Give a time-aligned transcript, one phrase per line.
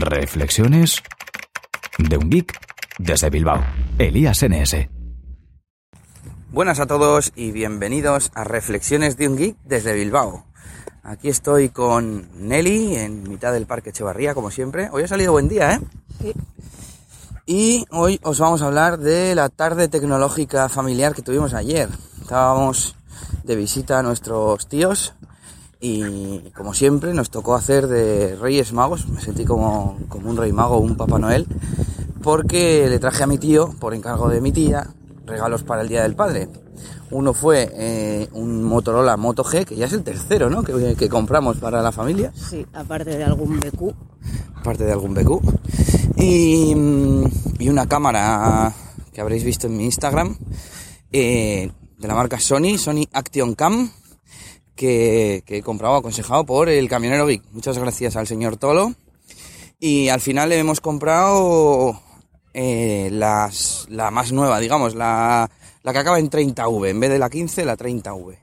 [0.00, 1.02] Reflexiones
[1.98, 2.58] de un geek
[2.98, 3.64] desde Bilbao.
[3.98, 4.88] Elías NS.
[6.50, 10.46] Buenas a todos y bienvenidos a Reflexiones de un geek desde Bilbao.
[11.02, 14.88] Aquí estoy con Nelly en mitad del Parque Echevarría, como siempre.
[14.92, 15.80] Hoy ha salido buen día, ¿eh?
[16.20, 16.32] Sí.
[17.46, 21.88] Y hoy os vamos a hablar de la tarde tecnológica familiar que tuvimos ayer.
[22.20, 22.96] Estábamos
[23.44, 25.14] de visita a nuestros tíos
[25.86, 29.08] y como siempre nos tocó hacer de Reyes Magos.
[29.08, 31.46] Me sentí como, como un Rey Mago, un Papá Noel,
[32.22, 34.88] porque le traje a mi tío, por encargo de mi tía,
[35.26, 36.48] regalos para el Día del Padre.
[37.12, 40.64] Uno fue eh, un Motorola Moto G, que ya es el tercero, ¿no?
[40.64, 42.32] Que, que compramos para la familia.
[42.34, 43.94] Sí, aparte de algún BQ.
[44.56, 45.40] Aparte de algún BQ.
[46.16, 47.24] Y, mm,
[47.60, 48.74] y una cámara
[49.12, 50.36] que habréis visto en mi Instagram,
[51.12, 53.88] eh, de la marca Sony, Sony Action Cam,
[54.76, 57.42] que, que he comprado aconsejado por el camionero Geek.
[57.52, 58.94] Muchas gracias al señor Tolo.
[59.80, 62.00] Y al final le hemos comprado
[62.54, 65.50] eh, las, la más nueva, digamos, la,
[65.82, 68.38] la que acaba en 30V, en vez de la 15, la 30V.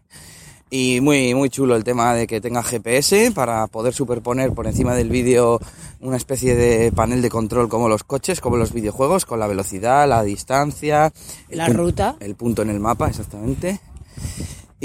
[0.70, 4.96] Y muy, muy chulo el tema de que tenga GPS para poder superponer por encima
[4.96, 5.60] del vídeo
[6.00, 10.08] una especie de panel de control como los coches, como los videojuegos, con la velocidad,
[10.08, 11.14] la distancia,
[11.50, 12.16] La ruta.
[12.20, 13.80] El punto en el mapa, exactamente.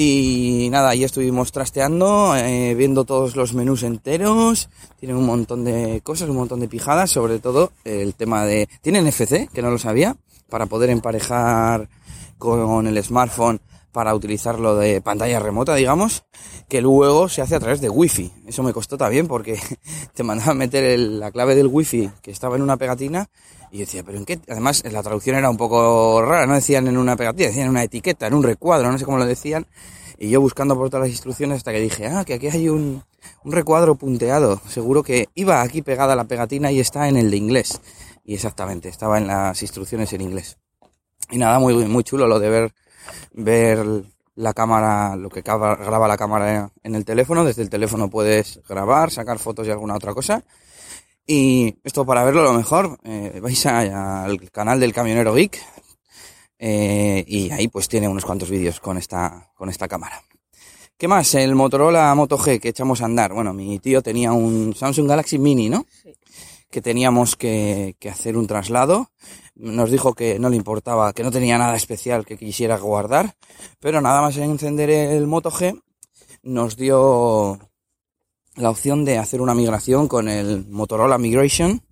[0.00, 4.68] Y nada, ahí estuvimos trasteando, eh, viendo todos los menús enteros.
[5.00, 8.68] Tienen un montón de cosas, un montón de pijadas, sobre todo el tema de...
[8.80, 10.14] Tienen FC, que no lo sabía,
[10.48, 11.88] para poder emparejar
[12.38, 13.60] con el smartphone
[13.92, 16.24] para utilizarlo de pantalla remota, digamos,
[16.68, 18.32] que luego se hace a través de wifi.
[18.46, 19.58] Eso me costó también porque
[20.14, 23.28] te mandaban meter la clave del wifi que estaba en una pegatina
[23.70, 26.96] y decía, pero en qué, además la traducción era un poco rara, no decían en
[26.96, 29.66] una pegatina, decían en una etiqueta, en un recuadro, no sé cómo lo decían,
[30.18, 33.02] y yo buscando por todas las instrucciones hasta que dije, ah, que aquí hay un,
[33.44, 37.36] un recuadro punteado, seguro que iba aquí pegada la pegatina y está en el de
[37.36, 37.80] inglés.
[38.24, 40.58] Y exactamente, estaba en las instrucciones en inglés.
[41.30, 42.74] Y nada, muy, muy chulo lo de ver,
[43.32, 43.84] ver
[44.36, 47.44] la cámara, lo que graba la cámara en el teléfono.
[47.44, 50.44] Desde el teléfono puedes grabar, sacar fotos y alguna otra cosa.
[51.26, 55.60] Y esto para verlo lo mejor, eh, vais a- al canal del Camionero Geek
[56.58, 60.22] eh, y ahí pues tiene unos cuantos vídeos con esta, con esta cámara.
[60.96, 61.34] ¿Qué más?
[61.34, 63.32] El Motorola Moto G que echamos a andar.
[63.32, 65.86] Bueno, mi tío tenía un Samsung Galaxy Mini, ¿no?
[66.02, 66.12] Sí.
[66.70, 69.10] Que teníamos que, que hacer un traslado.
[69.58, 73.36] Nos dijo que no le importaba, que no tenía nada especial que quisiera guardar.
[73.80, 75.82] Pero nada más encender el Moto G,
[76.42, 77.58] nos dio
[78.54, 81.82] la opción de hacer una migración con el Motorola Migration.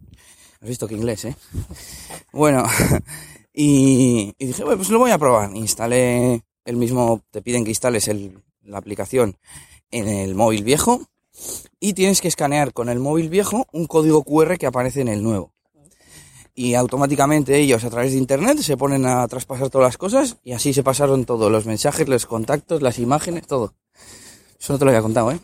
[0.61, 1.37] Has visto que inglés, ¿eh?
[2.33, 2.65] Bueno,
[3.53, 5.55] y, y dije, bueno, pues lo voy a probar.
[5.57, 9.37] Instalé el mismo, te piden que instales el- la aplicación
[9.91, 11.01] en el móvil viejo
[11.81, 15.23] y tienes que escanear con el móvil viejo un código QR que aparece en el
[15.23, 15.53] nuevo.
[16.59, 20.53] Y automáticamente ellos a través de internet se ponen a traspasar todas las cosas y
[20.53, 23.75] así se pasaron todos los mensajes, los contactos, las imágenes, todo.
[24.59, 25.39] Eso no te lo había contado, ¿eh?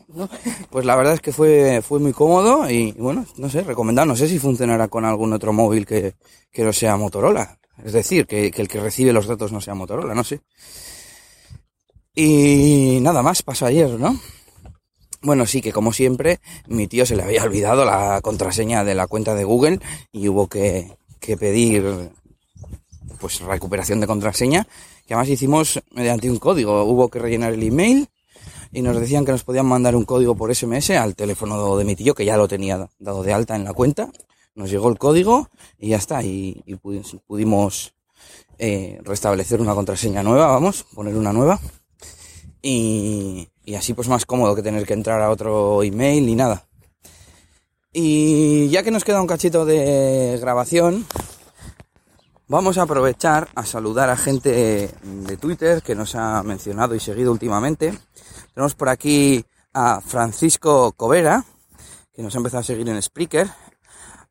[0.70, 4.06] Pues la verdad es que fue, fue muy cómodo y bueno, no sé, recomendado.
[4.06, 6.14] No sé si funcionará con algún otro móvil que,
[6.50, 7.58] que no sea Motorola.
[7.84, 10.40] Es decir, que, que el que recibe los datos no sea Motorola, no sé.
[12.14, 14.18] Y nada más pasó ayer, ¿no?
[15.20, 19.06] Bueno, sí, que como siempre, mi tío se le había olvidado la contraseña de la
[19.06, 19.78] cuenta de Google
[20.10, 22.10] y hubo que, que pedir
[23.20, 24.66] pues recuperación de contraseña,
[25.06, 26.82] que además hicimos mediante un código.
[26.84, 28.08] Hubo que rellenar el email
[28.72, 31.94] y nos decían que nos podían mandar un código por SMS al teléfono de mi
[31.94, 34.10] tío, que ya lo tenía dado de alta en la cuenta.
[34.56, 37.94] Nos llegó el código y ya está, y, y pudi- pudimos
[38.58, 41.60] eh, restablecer una contraseña nueva, vamos, poner una nueva.
[42.60, 46.66] Y, y así pues más cómodo que tener que entrar a otro email ni nada.
[47.92, 51.06] Y ya que nos queda un cachito de grabación,
[52.48, 57.32] vamos a aprovechar a saludar a gente de Twitter que nos ha mencionado y seguido
[57.32, 57.92] últimamente.
[58.54, 59.44] Tenemos por aquí
[59.74, 61.44] a Francisco Covera,
[62.14, 63.50] que nos ha empezado a seguir en Spreaker,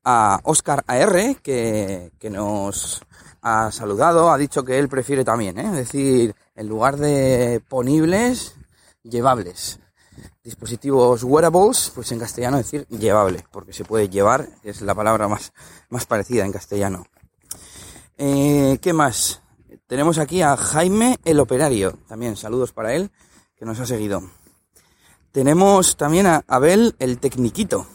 [0.03, 3.03] a Oscar AR, que, que nos
[3.43, 5.65] ha saludado, ha dicho que él prefiere también, ¿eh?
[5.65, 8.55] es decir, en lugar de ponibles,
[9.03, 9.79] llevables.
[10.43, 15.53] Dispositivos wearables, pues en castellano decir llevable, porque se puede llevar, es la palabra más,
[15.89, 17.05] más parecida en castellano.
[18.17, 19.41] Eh, ¿Qué más?
[19.87, 23.11] Tenemos aquí a Jaime el Operario, también saludos para él,
[23.55, 24.23] que nos ha seguido.
[25.31, 27.87] Tenemos también a Abel el Tecniquito.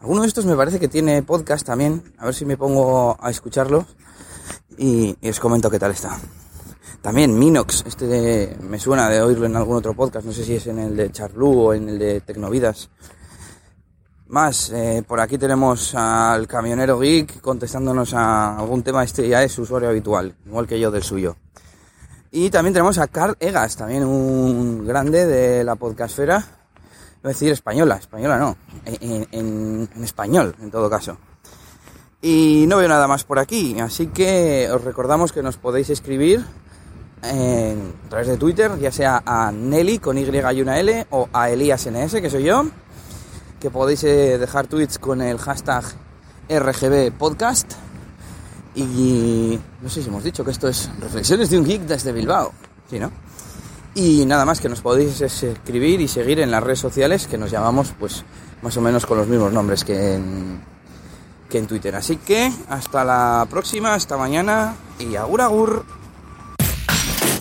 [0.00, 3.30] Alguno de estos me parece que tiene podcast también, a ver si me pongo a
[3.30, 3.86] escucharlo
[4.76, 6.18] y, y os comento qué tal está.
[7.02, 10.66] También Minox, este me suena de oírlo en algún otro podcast, no sé si es
[10.66, 12.90] en el de Charlu o en el de Tecnovidas.
[14.28, 19.58] Más, eh, por aquí tenemos al camionero geek contestándonos a algún tema, este ya es
[19.58, 21.36] usuario habitual, igual que yo del suyo.
[22.30, 26.36] Y también tenemos a Carl Egas, también un grande de la podcastfera,
[27.22, 31.18] a decir española, española no, en español en todo caso.
[32.22, 36.44] Y no veo nada más por aquí, así que os recordamos que nos podéis escribir
[37.22, 41.50] a través de Twitter, ya sea a Nelly con Y y una L o a
[41.50, 42.64] ElíasNS, que soy yo,
[43.58, 45.84] que podéis eh, dejar tweets con el hashtag
[46.48, 47.72] RGB Podcast.
[48.74, 52.52] Y no sé si hemos dicho que esto es Reflexiones de un Geek desde Bilbao,
[52.88, 53.10] ¿sí, no?
[53.94, 57.50] Y nada más que nos podéis escribir y seguir en las redes sociales que nos
[57.50, 58.24] llamamos pues
[58.62, 60.60] más o menos con los mismos nombres que en,
[61.48, 61.96] que en Twitter.
[61.96, 65.84] Así que hasta la próxima, hasta mañana y agur agur.